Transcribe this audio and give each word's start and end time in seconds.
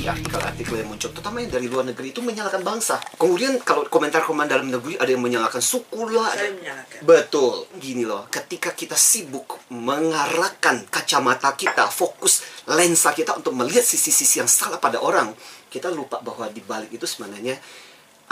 si 0.00 0.08
artikel-artikel 0.08 0.80
yang 0.80 0.88
muncul, 0.88 1.12
terutama 1.12 1.44
yang 1.44 1.52
dari 1.52 1.68
luar 1.68 1.84
negeri 1.84 2.16
itu 2.16 2.24
menyalahkan 2.24 2.64
bangsa. 2.64 2.96
Kemudian 3.20 3.60
kalau 3.60 3.84
komentar-komentar 3.92 4.56
dalam 4.56 4.72
negeri 4.72 4.96
ada 4.96 5.12
yang 5.12 5.20
menyalahkan 5.20 5.60
suku 5.60 6.08
lah. 6.08 6.32
Saya 6.32 6.56
menyalahkan. 6.56 7.04
Betul. 7.04 7.68
Gini 7.76 8.08
loh, 8.08 8.24
ketika 8.32 8.72
kita 8.72 8.96
sibuk 8.96 9.60
mengarahkan 9.68 10.88
kacamata 10.88 11.52
kita, 11.52 11.92
fokus 11.92 12.40
lensa 12.64 13.12
kita 13.12 13.36
untuk 13.36 13.52
melihat 13.52 13.84
sisi-sisi 13.84 14.40
yang 14.40 14.48
salah 14.48 14.80
pada 14.80 15.04
orang, 15.04 15.36
kita 15.68 15.92
lupa 15.92 16.24
bahwa 16.24 16.48
di 16.48 16.64
balik 16.64 16.96
itu 16.96 17.04
sebenarnya 17.04 17.60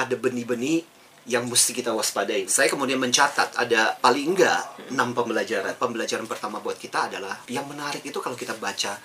ada 0.01 0.15
benih-benih 0.17 0.97
yang 1.29 1.45
mesti 1.45 1.77
kita 1.77 1.93
waspadai. 1.93 2.49
Saya 2.49 2.73
kemudian 2.73 2.97
mencatat 2.97 3.61
ada 3.61 3.93
paling 4.01 4.33
enggak 4.33 4.89
enam 4.89 5.13
pembelajaran. 5.13 5.77
Pembelajaran 5.77 6.25
pertama 6.25 6.65
buat 6.65 6.81
kita 6.81 7.13
adalah 7.13 7.37
yang 7.53 7.69
menarik 7.69 8.01
itu 8.01 8.17
kalau 8.25 8.33
kita 8.33 8.57
baca 8.57 8.97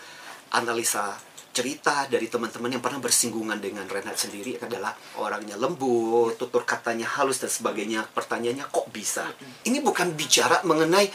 analisa 0.55 1.17
cerita 1.53 2.09
dari 2.09 2.25
teman-teman 2.25 2.73
yang 2.73 2.81
pernah 2.81 2.97
bersinggungan 2.97 3.61
dengan 3.61 3.85
Renat 3.85 4.17
sendiri 4.17 4.57
adalah 4.57 4.97
orangnya 5.21 5.53
lembut, 5.53 6.35
tutur 6.35 6.65
katanya 6.65 7.05
halus 7.05 7.37
dan 7.37 7.53
sebagainya. 7.53 8.09
Pertanyaannya 8.09 8.65
kok 8.73 8.89
bisa? 8.89 9.29
Ini 9.69 9.79
bukan 9.85 10.17
bicara 10.17 10.65
mengenai 10.65 11.07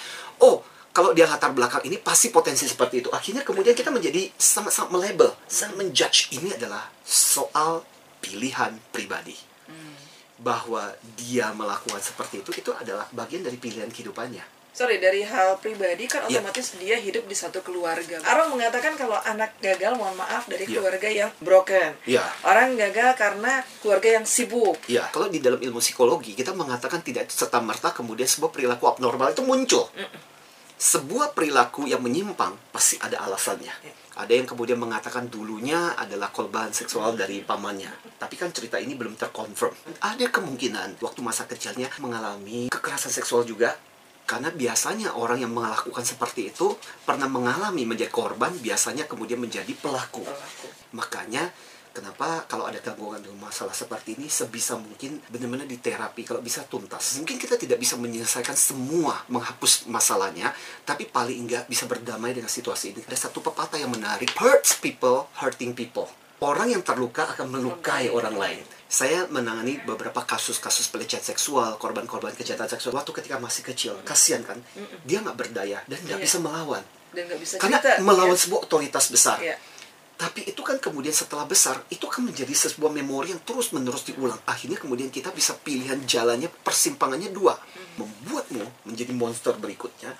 oh 0.46 0.62
kalau 0.94 1.10
dia 1.14 1.26
latar 1.26 1.50
belakang 1.54 1.82
ini 1.86 1.98
pasti 1.98 2.30
potensi 2.30 2.70
seperti 2.70 3.02
itu. 3.02 3.10
Akhirnya 3.10 3.42
kemudian 3.42 3.74
kita 3.74 3.90
menjadi 3.90 4.30
sangat-sangat 4.38 4.90
melabel, 4.94 5.34
sangat 5.50 5.74
menjudge. 5.74 6.30
Ini 6.34 6.54
adalah 6.54 6.86
soal 7.02 7.82
pilihan 8.22 8.78
pribadi 8.94 9.34
bahwa 10.38 10.94
dia 11.18 11.50
melakukan 11.50 11.98
seperti 11.98 12.46
itu 12.46 12.50
itu 12.54 12.70
adalah 12.70 13.10
bagian 13.10 13.42
dari 13.42 13.58
pilihan 13.58 13.90
kehidupannya. 13.90 14.57
Sorry, 14.78 15.02
dari 15.02 15.26
hal 15.26 15.58
pribadi 15.58 16.06
kan 16.06 16.22
Ya. 16.30 16.38
otomatis 16.38 16.78
dia 16.78 16.94
hidup 16.94 17.26
di 17.26 17.34
satu 17.34 17.66
keluarga. 17.66 18.22
Orang 18.22 18.54
mengatakan 18.54 18.94
kalau 18.94 19.18
anak 19.26 19.58
gagal, 19.58 19.98
mohon 19.98 20.14
maaf, 20.14 20.46
dari 20.46 20.70
Ya. 20.70 20.78
keluarga 20.78 21.10
yang 21.10 21.34
broken. 21.42 21.98
Ya. 22.06 22.22
Orang 22.46 22.78
gagal 22.78 23.18
karena 23.18 23.66
keluarga 23.82 24.22
yang 24.22 24.22
sibuk. 24.22 24.78
Ya, 24.86 25.10
kalau 25.10 25.26
di 25.26 25.42
dalam 25.42 25.58
ilmu 25.58 25.82
psikologi 25.82 26.38
kita 26.38 26.54
mengatakan 26.54 27.02
tidak 27.02 27.26
serta 27.26 27.58
merta 27.58 27.90
kemudian 27.90 28.30
sebuah 28.30 28.54
perilaku 28.54 28.86
abnormal 28.86 29.34
itu 29.34 29.42
muncul. 29.42 29.90
Sebuah 30.78 31.34
perilaku 31.34 31.90
yang 31.90 31.98
menyimpang 31.98 32.54
pasti 32.70 33.02
ada 33.02 33.18
alasannya. 33.26 33.74
Ya. 33.82 33.92
Ada 34.14 34.30
yang 34.30 34.46
kemudian 34.46 34.78
mengatakan 34.78 35.26
dulunya 35.26 35.98
adalah 35.98 36.30
korban 36.30 36.70
seksual 36.70 37.18
dari 37.18 37.42
pamannya. 37.42 37.90
Tapi 38.14 38.34
kan 38.38 38.54
cerita 38.54 38.78
ini 38.78 38.94
belum 38.94 39.18
terkonfirm. 39.18 39.74
Ada 40.06 40.30
kemungkinan 40.30 41.02
waktu 41.02 41.18
masa 41.18 41.50
kecilnya 41.50 41.90
mengalami 41.98 42.70
kekerasan 42.70 43.10
seksual 43.10 43.42
juga. 43.42 43.74
Karena 44.28 44.52
biasanya 44.52 45.16
orang 45.16 45.40
yang 45.40 45.56
melakukan 45.56 46.04
seperti 46.04 46.52
itu 46.52 46.76
pernah 47.00 47.24
mengalami 47.32 47.88
menjadi 47.88 48.12
korban, 48.12 48.52
biasanya 48.60 49.08
kemudian 49.08 49.40
menjadi 49.40 49.72
pelaku. 49.72 50.20
Pelaku. 50.20 50.68
Makanya 50.92 51.48
kenapa 51.96 52.44
kalau 52.44 52.68
ada 52.68 52.76
gangguan 52.84 53.24
dengan 53.24 53.48
masalah 53.48 53.72
seperti 53.72 54.20
ini 54.20 54.28
sebisa 54.28 54.76
mungkin 54.76 55.16
benar-benar 55.32 55.64
diterapi 55.64 56.28
kalau 56.28 56.44
bisa 56.44 56.60
tuntas. 56.68 57.16
Mungkin 57.24 57.40
kita 57.40 57.56
tidak 57.56 57.80
bisa 57.80 57.96
menyelesaikan 57.96 58.52
semua 58.52 59.16
menghapus 59.32 59.88
masalahnya, 59.88 60.52
tapi 60.84 61.08
paling 61.08 61.48
enggak 61.48 61.64
bisa 61.64 61.88
berdamai 61.88 62.36
dengan 62.36 62.52
situasi 62.52 62.92
ini. 62.92 63.00
Ada 63.08 63.32
satu 63.32 63.40
pepatah 63.40 63.80
yang 63.80 63.88
menarik, 63.88 64.28
hurts 64.36 64.76
people, 64.76 65.32
hurting 65.40 65.72
people. 65.72 66.04
Orang 66.38 66.70
yang 66.70 66.86
terluka 66.86 67.26
akan 67.34 67.50
melukai 67.50 68.06
orang 68.14 68.38
lain. 68.38 68.62
Saya 68.86 69.26
menangani 69.28 69.82
beberapa 69.82 70.22
kasus-kasus 70.22 70.86
pelecehan 70.88 71.20
seksual, 71.20 71.74
korban-korban 71.82 72.30
kejahatan 72.32 72.70
seksual 72.70 72.94
waktu 72.94 73.10
ketika 73.10 73.36
masih 73.42 73.66
kecil. 73.66 73.98
Kasihan 74.06 74.46
kan? 74.46 74.62
Dia 75.02 75.18
nggak 75.20 75.34
berdaya 75.34 75.82
dan 75.90 75.98
nggak 76.06 76.22
Iya. 76.22 76.24
bisa 76.24 76.38
melawan. 76.38 76.80
Dan 77.10 77.26
nggak 77.26 77.40
bisa 77.42 77.54
Karena 77.58 77.82
cerita. 77.82 78.00
melawan 78.06 78.38
ya. 78.38 78.42
sebuah 78.46 78.60
otoritas 78.64 79.04
besar. 79.10 79.36
Iya. 79.42 79.58
Tapi 80.18 80.50
itu 80.50 80.62
kan 80.66 80.78
kemudian 80.82 81.14
setelah 81.14 81.46
besar, 81.46 81.78
itu 81.94 82.02
akan 82.06 82.30
menjadi 82.34 82.50
sebuah 82.50 82.90
memori 82.90 83.30
yang 83.34 83.42
terus-menerus 83.46 84.02
diulang. 84.02 84.38
Akhirnya 84.50 84.74
kemudian 84.74 85.10
kita 85.14 85.30
bisa 85.30 85.54
pilihan 85.54 85.98
jalannya, 86.06 86.50
persimpangannya 86.62 87.30
dua. 87.30 87.54
Membuatmu 87.98 88.86
menjadi 88.86 89.14
monster 89.14 89.54
berikutnya, 89.58 90.10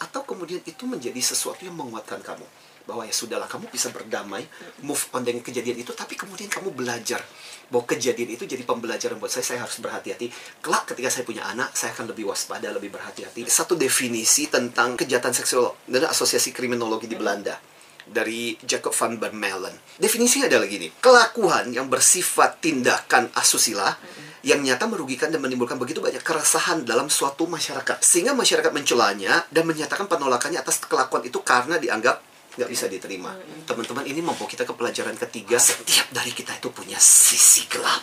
atau 0.00 0.24
kemudian 0.24 0.64
itu 0.64 0.84
menjadi 0.88 1.20
sesuatu 1.20 1.60
yang 1.60 1.76
menguatkan 1.76 2.24
kamu. 2.24 2.44
Bahwa 2.84 3.08
ya 3.08 3.14
sudahlah, 3.16 3.48
kamu 3.48 3.72
bisa 3.72 3.88
berdamai, 3.88 4.44
move 4.84 5.00
on 5.16 5.24
dengan 5.24 5.40
kejadian 5.40 5.80
itu, 5.80 5.96
tapi 5.96 6.20
kemudian 6.20 6.52
kamu 6.52 6.76
belajar. 6.76 7.24
Bahwa 7.72 7.88
kejadian 7.88 8.36
itu 8.36 8.44
jadi 8.44 8.60
pembelajaran 8.64 9.16
buat 9.16 9.32
saya, 9.32 9.44
saya 9.44 9.58
harus 9.64 9.80
berhati-hati. 9.80 10.28
Kelak 10.60 10.92
ketika 10.92 11.08
saya 11.08 11.24
punya 11.24 11.48
anak, 11.48 11.72
saya 11.72 11.96
akan 11.96 12.12
lebih 12.12 12.28
waspada, 12.28 12.68
lebih 12.70 12.92
berhati-hati. 12.92 13.48
Satu 13.48 13.72
definisi 13.74 14.52
tentang 14.52 15.00
kejahatan 15.00 15.32
seksual 15.32 15.72
dari 15.88 16.04
Asosiasi 16.04 16.52
Kriminologi 16.52 17.08
di 17.08 17.16
Belanda 17.16 17.56
dari 18.04 18.52
Jacob 18.60 18.92
van 18.92 19.16
Bermelen. 19.16 19.72
Definisinya 19.96 20.46
adalah 20.52 20.68
gini, 20.68 20.92
kelakuan 21.00 21.72
yang 21.72 21.88
bersifat 21.88 22.60
tindakan 22.60 23.32
asusila 23.32 23.96
yang 24.44 24.60
nyata 24.60 24.84
merugikan 24.84 25.32
dan 25.32 25.40
menimbulkan 25.40 25.80
begitu 25.80 26.04
banyak 26.04 26.20
keresahan 26.20 26.84
dalam 26.84 27.08
suatu 27.08 27.48
masyarakat. 27.48 28.04
Sehingga 28.04 28.36
masyarakat 28.36 28.76
mencelanya 28.76 29.48
dan 29.48 29.64
menyatakan 29.64 30.04
penolakannya 30.04 30.60
atas 30.60 30.84
kelakuan 30.84 31.24
itu 31.24 31.40
karena 31.40 31.80
dianggap 31.80 32.20
nggak 32.54 32.70
bisa 32.70 32.86
diterima. 32.86 33.34
Teman-teman, 33.66 34.04
ini 34.06 34.20
membawa 34.22 34.46
kita 34.46 34.62
ke 34.62 34.74
pelajaran 34.74 35.18
ketiga. 35.18 35.58
Setiap 35.58 36.10
dari 36.14 36.30
kita 36.30 36.54
itu 36.54 36.70
punya 36.70 36.98
sisi 36.98 37.66
gelap. 37.66 38.02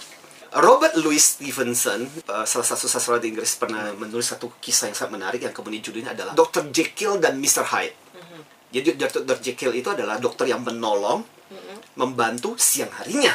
Robert 0.52 1.00
Louis 1.00 1.24
Stevenson, 1.24 2.04
uh, 2.28 2.44
salah 2.44 2.68
satu 2.68 2.92
sastrawan 2.92 3.24
di 3.24 3.32
Inggris, 3.32 3.56
pernah 3.56 3.96
menulis 3.96 4.36
satu 4.36 4.52
kisah 4.60 4.92
yang 4.92 4.98
sangat 5.00 5.16
menarik 5.16 5.40
yang 5.48 5.56
kemudian 5.56 5.80
judulnya 5.80 6.12
adalah 6.12 6.36
Dr. 6.36 6.68
Jekyll 6.76 7.24
dan 7.24 7.40
Mr. 7.40 7.64
Hyde. 7.72 7.96
Jadi 8.72 9.00
Dr. 9.00 9.40
Jekyll 9.40 9.72
itu 9.76 9.92
adalah 9.92 10.20
dokter 10.20 10.48
yang 10.52 10.64
menolong, 10.64 11.24
membantu 11.96 12.60
siang 12.60 12.92
harinya. 13.00 13.32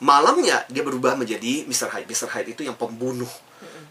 Malamnya 0.00 0.64
dia 0.72 0.80
berubah 0.80 1.20
menjadi 1.20 1.68
Mr. 1.68 1.92
Hyde. 1.92 2.08
Mr. 2.08 2.28
Hyde 2.32 2.56
itu 2.56 2.64
yang 2.64 2.80
pembunuh 2.80 3.28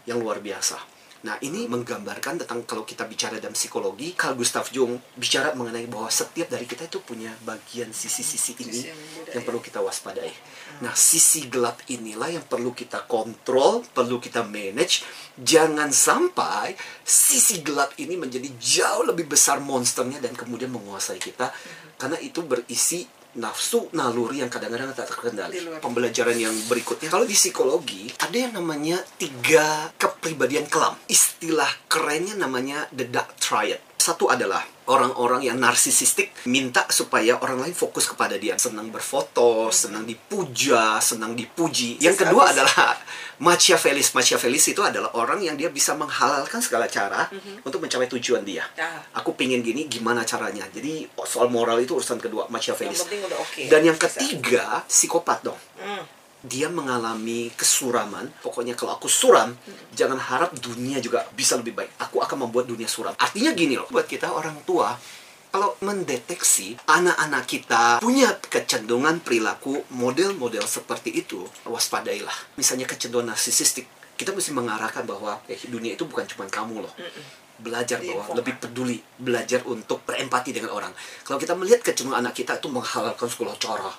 yang 0.02 0.18
luar 0.18 0.42
biasa. 0.42 0.97
Nah, 1.18 1.34
ini 1.42 1.66
menggambarkan 1.66 2.46
tentang 2.46 2.62
kalau 2.62 2.86
kita 2.86 3.02
bicara 3.02 3.42
dalam 3.42 3.50
psikologi, 3.50 4.14
Carl 4.14 4.38
Gustav 4.38 4.70
Jung 4.70 5.02
bicara 5.18 5.50
mengenai 5.50 5.90
bahwa 5.90 6.06
setiap 6.06 6.46
dari 6.46 6.62
kita 6.62 6.86
itu 6.86 7.02
punya 7.02 7.34
bagian 7.42 7.90
sisi-sisi 7.90 8.54
ini 8.62 8.86
yang 8.86 8.98
yang 9.34 9.42
ya. 9.42 9.46
perlu 9.46 9.58
kita 9.58 9.82
waspadai. 9.82 10.30
Nah, 10.78 10.94
sisi 10.94 11.50
gelap 11.50 11.82
inilah 11.90 12.30
yang 12.38 12.46
perlu 12.46 12.70
kita 12.70 13.02
kontrol, 13.10 13.82
perlu 13.90 14.22
kita 14.22 14.46
manage. 14.46 15.02
Jangan 15.34 15.90
sampai 15.90 16.78
sisi 17.02 17.66
gelap 17.66 17.98
ini 17.98 18.14
menjadi 18.14 18.46
jauh 18.54 19.02
lebih 19.02 19.26
besar 19.26 19.58
monsternya 19.58 20.22
dan 20.22 20.38
kemudian 20.38 20.70
menguasai 20.70 21.18
kita. 21.18 21.50
Karena 21.98 22.14
itu 22.22 22.46
berisi 22.46 23.17
nafsu 23.38 23.88
naluri 23.94 24.42
yang 24.42 24.50
kadang-kadang 24.50 24.92
tak 24.92 25.08
terkendali. 25.14 25.80
Pembelajaran 25.80 26.36
yang 26.36 26.52
berikutnya, 26.66 27.08
kalau 27.08 27.24
di 27.24 27.38
psikologi 27.38 28.10
ada 28.18 28.36
yang 28.36 28.52
namanya 28.52 29.00
tiga 29.16 29.94
kepribadian 29.96 30.66
kelam. 30.66 30.98
Istilah 31.06 31.70
kerennya 31.86 32.34
namanya 32.36 32.90
the 32.92 33.06
dark 33.06 33.38
triad. 33.38 33.80
Satu 33.98 34.30
adalah 34.30 34.62
orang-orang 34.88 35.50
yang 35.50 35.58
narsisistik 35.60 36.32
minta 36.48 36.86
supaya 36.88 37.36
orang 37.42 37.60
lain 37.66 37.74
fokus 37.76 38.08
kepada 38.08 38.38
dia. 38.38 38.54
Senang 38.56 38.88
berfoto, 38.94 39.68
senang 39.74 40.06
dipuja, 40.06 41.02
senang 41.02 41.34
dipuji. 41.34 41.98
Yang 42.00 42.24
kedua 42.24 42.54
adalah 42.54 42.96
Machiavellis. 43.46 44.14
Machiavellis 44.14 44.70
itu 44.70 44.80
adalah 44.80 45.12
orang 45.18 45.42
yang 45.42 45.58
dia 45.58 45.68
bisa 45.68 45.98
menghalalkan 45.98 46.62
segala 46.62 46.86
cara 46.86 47.28
untuk 47.66 47.82
mencapai 47.84 48.08
tujuan 48.16 48.46
dia. 48.46 48.64
Ah. 48.80 49.20
Aku 49.20 49.34
pingin 49.36 49.60
gini, 49.60 49.90
gimana 49.90 50.22
caranya? 50.22 50.64
Jadi 50.70 51.04
soal 51.26 51.52
moral 51.52 51.82
itu 51.82 51.98
urusan 51.98 52.22
kedua, 52.22 52.46
Machiavellis. 52.48 53.02
Yang. 53.04 53.68
Dan 53.68 53.82
yang 53.82 53.98
ketiga, 53.98 54.86
psikopat 54.88 55.44
dong. 55.44 55.58
Hmm. 55.78 56.17
Dia 56.44 56.70
mengalami 56.70 57.50
kesuraman. 57.58 58.30
Pokoknya 58.44 58.78
kalau 58.78 58.94
aku 58.94 59.10
suram, 59.10 59.54
jangan 59.94 60.18
harap 60.18 60.54
dunia 60.58 61.02
juga 61.02 61.26
bisa 61.34 61.58
lebih 61.58 61.74
baik. 61.74 61.90
Aku 61.98 62.22
akan 62.22 62.46
membuat 62.46 62.70
dunia 62.70 62.86
suram. 62.86 63.14
Artinya 63.18 63.50
gini 63.56 63.74
loh, 63.74 63.90
buat 63.90 64.06
kita 64.06 64.30
orang 64.30 64.62
tua, 64.62 64.94
kalau 65.48 65.74
mendeteksi 65.80 66.76
anak-anak 66.84 67.44
kita 67.48 67.84
punya 68.04 68.36
kecenderungan 68.36 69.24
perilaku 69.24 69.80
model-model 69.96 70.64
seperti 70.68 71.24
itu, 71.24 71.40
waspadailah. 71.64 72.54
Misalnya 72.60 72.84
kecenderungan 72.84 73.32
narsisistik, 73.32 73.88
kita 74.20 74.36
mesti 74.36 74.52
mengarahkan 74.52 75.08
bahwa 75.08 75.40
eh, 75.48 75.56
dunia 75.72 75.96
itu 75.96 76.04
bukan 76.04 76.28
cuma 76.28 76.44
kamu 76.46 76.84
loh. 76.84 76.92
Belajar 77.58 77.98
bahwa 77.98 78.38
lebih 78.38 78.54
peduli, 78.60 79.02
belajar 79.18 79.64
untuk 79.66 80.04
berempati 80.06 80.54
dengan 80.54 80.70
orang. 80.70 80.92
Kalau 81.26 81.40
kita 81.40 81.56
melihat 81.58 81.80
kecenderungan 81.82 82.22
anak 82.22 82.36
kita 82.36 82.60
itu 82.60 82.68
menghalalkan 82.70 83.26
segala 83.26 83.56
cara, 83.58 83.90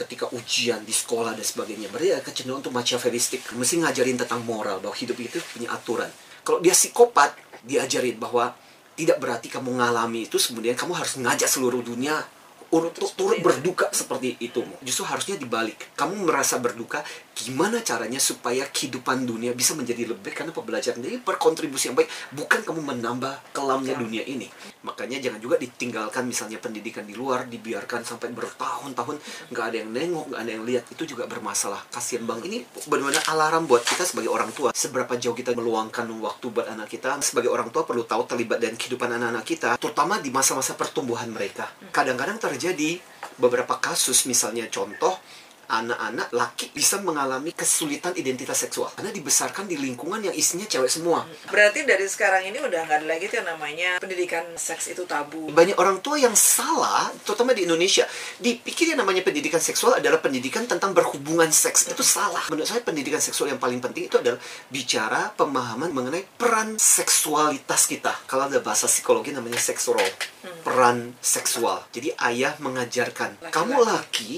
ketika 0.00 0.32
ujian 0.32 0.80
di 0.82 0.94
sekolah 0.96 1.36
dan 1.36 1.44
sebagainya, 1.44 1.92
ada 1.92 2.24
kecenderungan 2.24 2.64
untuk 2.64 2.74
machiavellistik. 2.74 3.44
Mesti 3.52 3.84
ngajarin 3.84 4.16
tentang 4.16 4.40
moral, 4.48 4.80
bahwa 4.80 4.96
hidup 4.96 5.20
itu 5.20 5.36
punya 5.52 5.68
aturan. 5.76 6.08
Kalau 6.40 6.58
dia 6.64 6.72
psikopat, 6.72 7.36
diajarin 7.60 8.16
bahwa 8.16 8.56
tidak 8.96 9.20
berarti 9.20 9.52
kamu 9.52 9.76
ngalami 9.76 10.24
itu, 10.24 10.40
kemudian 10.40 10.72
kamu 10.72 10.96
harus 10.96 11.20
ngajak 11.20 11.48
seluruh 11.48 11.84
dunia 11.84 12.24
untuk 12.70 13.10
turut 13.18 13.42
berduka 13.42 13.90
seperti 13.90 14.38
itu. 14.38 14.62
Justru 14.86 15.02
harusnya 15.02 15.34
dibalik. 15.34 15.74
Kamu 15.98 16.22
merasa 16.22 16.62
berduka, 16.62 17.02
gimana 17.34 17.82
caranya 17.82 18.22
supaya 18.22 18.62
kehidupan 18.70 19.26
dunia 19.26 19.50
bisa 19.52 19.74
menjadi 19.74 20.06
lebih? 20.14 20.30
Karena 20.30 20.54
pembelajaran 20.54 21.02
ini 21.02 21.18
berkontribusi 21.18 21.90
yang 21.90 21.98
baik. 21.98 22.08
Bukan 22.30 22.62
kamu 22.62 22.80
menambah 22.94 23.50
kelamnya 23.50 23.98
dunia 23.98 24.22
ini. 24.22 24.46
Makanya 24.86 25.18
jangan 25.20 25.42
juga 25.42 25.58
ditinggalkan 25.58 26.24
misalnya 26.24 26.62
pendidikan 26.62 27.04
di 27.04 27.12
luar 27.12 27.44
dibiarkan 27.50 28.06
sampai 28.06 28.32
bertahun-tahun 28.32 29.20
nggak 29.52 29.64
ada 29.66 29.76
yang 29.82 29.90
nengok 29.90 30.24
nggak 30.30 30.40
ada 30.40 30.52
yang 30.54 30.64
lihat. 30.64 30.84
Itu 30.94 31.02
juga 31.04 31.26
bermasalah. 31.26 31.90
Kasihan 31.90 32.22
bang 32.24 32.40
ini 32.46 32.62
benar-benar 32.86 33.26
alarm 33.34 33.66
buat 33.66 33.82
kita 33.82 34.06
sebagai 34.06 34.30
orang 34.30 34.54
tua. 34.54 34.70
Seberapa 34.70 35.18
jauh 35.18 35.34
kita 35.34 35.52
meluangkan 35.58 36.06
waktu 36.22 36.46
buat 36.48 36.70
anak 36.70 36.86
kita 36.86 37.18
sebagai 37.20 37.50
orang 37.50 37.68
tua 37.74 37.82
perlu 37.82 38.06
tahu 38.06 38.24
terlibat 38.30 38.62
dan 38.62 38.78
kehidupan 38.78 39.10
anak-anak 39.10 39.44
kita 39.44 39.70
terutama 39.76 40.22
di 40.22 40.30
masa-masa 40.32 40.78
pertumbuhan 40.78 41.28
mereka. 41.28 41.68
Kadang-kadang 41.90 42.38
terjadi 42.38 42.59
beberapa 43.40 43.80
kasus 43.80 44.28
misalnya 44.28 44.68
contoh 44.68 45.16
anak-anak 45.70 46.34
laki 46.34 46.74
bisa 46.74 46.98
mengalami 46.98 47.54
kesulitan 47.54 48.10
identitas 48.18 48.66
seksual 48.66 48.90
karena 48.98 49.14
dibesarkan 49.14 49.70
di 49.70 49.78
lingkungan 49.78 50.18
yang 50.18 50.34
isinya 50.34 50.66
cewek 50.66 50.90
semua. 50.90 51.22
Berarti 51.46 51.86
dari 51.86 52.10
sekarang 52.10 52.50
ini 52.50 52.58
udah 52.58 52.80
nggak 52.90 52.98
ada 53.00 53.06
lagi 53.06 53.30
tuh 53.30 53.38
yang 53.38 53.48
namanya 53.54 54.02
pendidikan 54.02 54.42
seks 54.58 54.90
itu 54.90 55.06
tabu. 55.06 55.46
Banyak 55.54 55.78
orang 55.78 56.02
tua 56.02 56.18
yang 56.18 56.34
salah, 56.34 57.14
terutama 57.22 57.54
di 57.54 57.70
Indonesia, 57.70 58.02
dipikir 58.42 58.90
yang 58.90 59.06
namanya 59.06 59.22
pendidikan 59.22 59.62
seksual 59.62 60.02
adalah 60.02 60.18
pendidikan 60.18 60.66
tentang 60.66 60.90
berhubungan 60.90 61.48
seks. 61.54 61.86
Itu 61.86 62.02
salah. 62.02 62.50
Menurut 62.50 62.66
saya 62.66 62.82
pendidikan 62.82 63.22
seksual 63.22 63.54
yang 63.54 63.62
paling 63.62 63.78
penting 63.78 64.10
itu 64.10 64.18
adalah 64.18 64.42
bicara 64.74 65.30
pemahaman 65.38 65.94
mengenai 65.94 66.26
peran 66.34 66.74
seksualitas 66.82 67.86
kita. 67.86 68.10
Kalau 68.26 68.50
ada 68.50 68.58
bahasa 68.58 68.90
psikologi 68.90 69.30
namanya 69.30 69.62
seksual, 69.62 70.02
peran 70.60 70.98
seksual. 71.20 71.82
Jadi 71.90 72.12
ayah 72.20 72.54
mengajarkan, 72.60 73.36
Laki-laki. 73.40 73.52
kamu 73.52 73.76
laki 73.82 74.32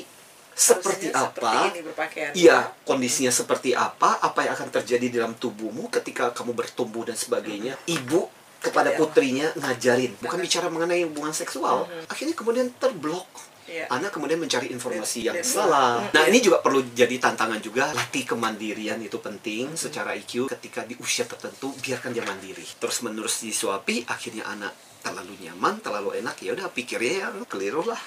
seperti 0.53 1.09
Harusnya 1.09 1.33
apa 1.33 1.53
Seperti. 1.73 2.39
Iya, 2.39 2.59
kondisinya 2.85 3.33
seperti 3.33 3.71
apa, 3.73 4.21
apa 4.21 4.45
yang 4.45 4.53
akan 4.53 4.69
terjadi 4.69 5.07
dalam 5.09 5.33
tubuhmu 5.35 5.89
ketika 5.89 6.31
kamu 6.37 6.53
bertumbuh 6.53 7.09
dan 7.09 7.17
sebagainya. 7.17 7.75
Ibu 7.89 8.29
kepada 8.63 8.95
putrinya 8.95 9.51
ngajarin, 9.59 10.15
bukan 10.23 10.39
bicara 10.39 10.71
mengenai 10.71 11.03
hubungan 11.09 11.35
seksual. 11.35 11.89
Akhirnya 12.07 12.37
kemudian 12.37 12.71
terblok. 12.79 13.27
Iya. 13.63 13.87
Anak 13.89 14.13
kemudian 14.13 14.43
mencari 14.43 14.69
informasi 14.75 15.25
yang 15.33 15.39
Dan- 15.39 15.47
salah. 15.47 16.05
Nah, 16.13 16.25
ini 16.29 16.43
juga 16.43 16.59
perlu 16.61 16.83
jadi 16.93 17.17
tantangan 17.17 17.63
juga. 17.63 17.89
Latih 17.95 18.27
kemandirian 18.27 18.99
itu 19.01 19.17
penting 19.23 19.73
secara 19.79 20.13
IQ 20.19 20.51
ketika 20.51 20.83
di 20.85 20.99
usia 20.99 21.25
tertentu 21.25 21.73
biarkan 21.81 22.11
dia 22.13 22.27
mandiri. 22.27 22.67
Terus 22.77 23.01
menerus 23.07 23.41
disuapi, 23.41 24.05
akhirnya 24.11 24.45
anak 24.51 24.75
terlalu 25.03 25.35
nyaman, 25.43 25.83
terlalu 25.83 26.23
enak, 26.23 26.39
ya 26.39 26.55
udah 26.55 26.71
pikirnya 26.71 27.29
yang 27.29 27.37
keliru 27.51 27.83
lah. 27.83 27.99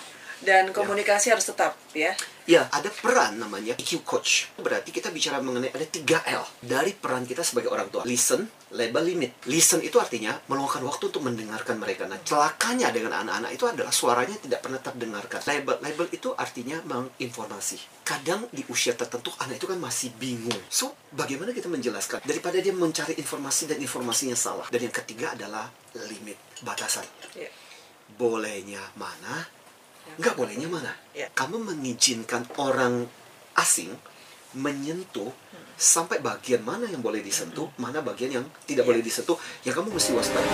Dan 0.45 0.69
komunikasi 0.69 1.33
harus 1.33 1.49
tetap 1.49 1.73
ya. 1.97 2.13
Ya, 2.45 2.69
ada 2.69 2.93
peran 2.93 3.41
namanya 3.41 3.73
EQ 3.73 4.05
coach. 4.05 4.53
Berarti 4.61 4.93
kita 4.93 5.09
bicara 5.09 5.41
mengenai 5.41 5.73
ada 5.73 5.81
3 5.81 6.29
L 6.29 6.45
dari 6.61 6.93
peran 6.93 7.25
kita 7.25 7.41
sebagai 7.41 7.73
orang 7.73 7.89
tua. 7.89 8.05
Listen, 8.05 8.45
label, 8.69 9.01
limit. 9.01 9.33
Listen 9.49 9.81
itu 9.81 9.97
artinya 9.97 10.37
meluangkan 10.45 10.85
waktu 10.85 11.09
untuk 11.09 11.25
mendengarkan 11.25 11.81
mereka. 11.81 12.05
Nah, 12.05 12.21
celakanya 12.21 12.93
dengan 12.93 13.25
anak-anak 13.25 13.49
itu 13.49 13.65
adalah 13.65 13.89
suaranya 13.89 14.37
tidak 14.37 14.61
pernah 14.61 14.77
terdengarkan. 14.77 15.41
Label, 15.41 15.75
label 15.81 16.05
itu 16.13 16.29
artinya 16.37 16.77
menginformasi. 16.85 18.05
Kadang 18.05 18.45
di 18.53 18.61
usia 18.69 18.93
tertentu 18.93 19.33
anak 19.41 19.57
itu 19.57 19.65
kan 19.65 19.81
masih 19.81 20.13
bingung. 20.13 20.61
So, 20.69 20.93
bagaimana 21.17 21.49
kita 21.49 21.65
menjelaskan? 21.65 22.21
Daripada 22.29 22.61
dia 22.61 22.77
mencari 22.77 23.17
informasi 23.17 23.73
dan 23.73 23.81
informasinya 23.81 24.37
salah. 24.37 24.69
Dan 24.69 24.85
yang 24.85 24.93
ketiga 24.93 25.33
adalah 25.33 25.65
limit, 25.97 26.37
batasan. 26.61 27.09
Ya. 27.33 27.49
Bolehnya 28.21 28.85
mana, 29.01 29.49
nggak 30.19 30.35
bolehnya 30.37 30.69
mana. 30.69 30.91
Ya. 31.11 31.27
Kamu 31.33 31.61
mengizinkan 31.61 32.45
orang 32.59 33.07
asing 33.55 33.95
menyentuh 34.55 35.31
sampai 35.75 36.23
bagian 36.23 36.63
mana 36.63 36.87
yang 36.87 37.03
boleh 37.03 37.19
disentuh, 37.19 37.67
mana 37.75 37.99
bagian 37.99 38.31
yang 38.31 38.45
tidak 38.63 38.87
Ya. 38.87 38.89
boleh 38.95 39.01
disentuh, 39.03 39.35
ya 39.67 39.75
kamu 39.75 39.91
mesti 39.91 40.11
waspada. 40.15 40.47